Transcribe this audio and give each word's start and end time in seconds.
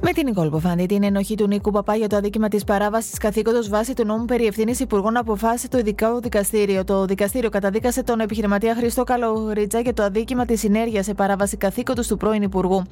Με 0.00 0.12
την 0.12 0.26
Νικόλ 0.26 0.48
Ποφάντη, 0.48 0.86
την 0.86 1.02
ενοχή 1.02 1.34
του 1.34 1.46
Νίκου 1.46 1.70
Παπά 1.70 1.94
για 1.96 2.08
το 2.08 2.16
αδίκημα 2.16 2.48
της 2.48 2.64
παράβασης 2.64 3.18
καθήκοντος 3.18 3.68
βάσει 3.68 3.94
του 3.94 4.04
νόμου 4.04 4.24
περί 4.24 4.46
ευθύνης 4.46 4.80
υπουργών 4.80 5.16
αποφάσισε 5.16 5.68
το 5.68 5.78
ειδικό 5.78 6.18
δικαστήριο. 6.18 6.84
Το 6.84 7.04
δικαστήριο 7.04 7.50
καταδίκασε 7.50 8.02
τον 8.02 8.20
επιχειρηματία 8.20 8.74
Χριστό 8.74 9.04
Καλογρίτσα 9.04 9.80
για 9.80 9.94
το 9.94 10.02
αδίκημα 10.02 10.44
της 10.44 10.60
συνέργειας 10.60 11.04
σε 11.04 11.14
παράβαση 11.14 11.56
καθήκοντος 11.56 12.06
του 12.06 12.16
πρώην 12.16 12.42
Υπουργού. 12.42 12.82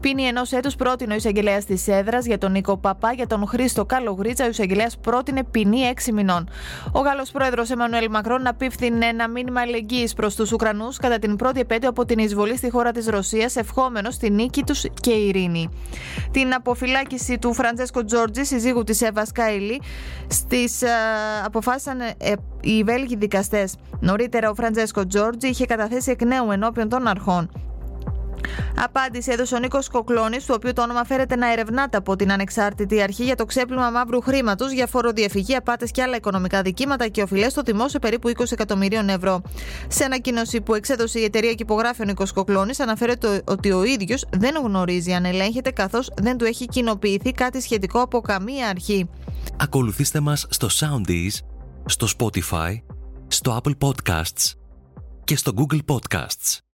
Πίνει 0.00 0.22
ενός 0.22 0.52
έτους 0.52 0.76
πρότεινε 0.76 1.12
ο 1.12 1.16
εισαγγελέας 1.16 1.64
της 1.64 1.88
έδρας 1.88 2.26
για 2.26 2.38
τον 2.38 2.52
Νίκο 2.52 2.76
Παπά, 2.76 3.12
για 3.12 3.26
τον 3.26 3.46
Χρήστο 3.46 3.84
Καλογρίτσα. 3.84 4.44
Ο 4.44 4.48
εισαγγελέας 4.48 4.98
πρότεινε 4.98 5.44
ποινή 5.44 5.80
6 5.94 6.12
μηνών. 6.12 6.48
Ο 6.92 7.00
Γάλλος 7.00 7.30
πρόεδρος 7.30 7.70
Εμμανουέλ 7.70 8.10
Μακρόν 8.10 8.46
απίφθινε 8.46 9.06
ένα 9.06 9.28
μήνυμα 9.28 9.60
αλληλεγγύης 9.60 10.14
προς 10.14 10.34
τους 10.34 10.52
Ουκρανούς 10.52 10.96
κατά 10.96 11.18
την 11.18 11.36
πρώτη 11.36 11.60
επέτειο 11.60 11.88
από 11.88 12.04
την 12.04 12.18
εισβολή 12.18 12.56
στη 12.56 12.70
χώρα 12.70 12.90
της 12.90 13.06
Ρωσίας, 13.06 13.56
ευχόμενος 13.56 14.16
τη 14.16 14.30
νίκη 14.30 14.62
τους 14.62 14.84
και 15.00 15.10
ειρήνη. 15.10 15.68
Την 16.30 16.49
αποφυλάκηση 16.52 17.38
του 17.38 17.54
Φραντζέσκο 17.54 18.04
Τζόρτζη, 18.04 18.44
συζύγου 18.44 18.84
της 18.84 19.02
Εύα 19.02 19.26
Κάιλι, 19.34 19.80
στις, 20.26 20.82
ε, 20.82 20.88
αποφάσισαν 21.44 22.00
ε, 22.00 22.14
οι 22.60 22.82
Βέλγοι 22.82 23.16
δικαστές. 23.16 23.74
Νωρίτερα, 24.00 24.50
ο 24.50 24.54
Φραντζέσκο 24.54 25.06
Τζόρτζη 25.06 25.48
είχε 25.48 25.66
καταθέσει 25.66 26.10
εκ 26.10 26.22
νέου 26.22 26.50
ενώπιον 26.50 26.88
των 26.88 27.06
αρχών. 27.06 27.69
Απάντηση 28.82 29.32
έδωσε 29.32 29.54
ο 29.54 29.58
Νίκος 29.58 29.88
Κοκλώνης, 29.88 30.44
του 30.44 30.54
οποίου 30.56 30.72
το 30.72 30.82
όνομα 30.82 31.04
φέρεται 31.04 31.36
να 31.36 31.52
ερευνάται 31.52 31.96
από 31.96 32.16
την 32.16 32.32
ανεξάρτητη 32.32 33.02
αρχή 33.02 33.24
για 33.24 33.36
το 33.36 33.44
ξέπλυμα 33.44 33.90
μαύρου 33.90 34.20
χρήματος, 34.20 34.72
για 34.72 34.86
φοροδιαφυγή, 34.86 35.54
απάτες 35.54 35.90
και 35.90 36.02
άλλα 36.02 36.16
οικονομικά 36.16 36.62
αδικήματα 36.62 37.08
και 37.08 37.22
οφειλές 37.22 37.52
στο 37.52 37.62
δημόσιο 37.62 37.98
περίπου 37.98 38.28
20 38.28 38.52
εκατομμυρίων 38.52 39.08
ευρώ. 39.08 39.42
Σε 39.88 40.04
ανακοίνωση 40.04 40.60
που 40.60 40.74
εξέδωσε 40.74 41.18
η 41.18 41.24
εταιρεία 41.24 41.50
και 41.50 41.62
υπογράφει 41.62 42.02
ο 42.02 42.04
Νίκος 42.04 42.32
Κοκλώνης, 42.32 42.80
αναφέρεται 42.80 43.42
ότι 43.44 43.72
ο 43.72 43.84
ίδιος 43.84 44.24
δεν 44.30 44.54
γνωρίζει 44.64 45.12
αν 45.12 45.24
ελέγχεται 45.24 45.70
καθώς 45.70 46.10
δεν 46.16 46.36
του 46.36 46.44
έχει 46.44 46.66
κοινοποιηθεί 46.66 47.32
κάτι 47.32 47.60
σχετικό 47.60 48.00
από 48.00 48.20
καμία 48.20 48.68
αρχή. 48.68 49.08
Ακολουθήστε 49.56 50.20
μας 50.20 50.46
στο 50.50 50.68
Soundees, 50.70 51.38
στο 51.84 52.06
Spotify, 52.18 52.74
στο 53.26 53.60
Apple 53.62 53.88
Podcasts 53.88 54.52
και 55.24 55.36
στο 55.36 55.52
Google 55.56 55.80
Podcasts. 55.94 56.60